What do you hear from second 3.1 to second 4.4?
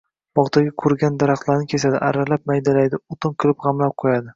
oʻtin qilib gʻamlab qoʻyadi.